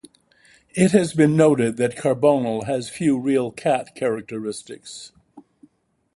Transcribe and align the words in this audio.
It 0.73 0.93
has 0.93 1.13
been 1.13 1.37
noted 1.37 1.77
that 1.77 1.95
Carbonel 1.95 2.65
has 2.65 2.89
few 2.89 3.19
real 3.19 3.51
cat 3.51 3.93
characteristics. 3.93 5.11